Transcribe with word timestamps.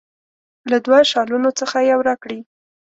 له 0.71 0.77
دوه 0.85 0.99
شالونو 1.11 1.49
څخه 1.59 1.77
یو 1.91 1.99
راکړي. 2.07 2.39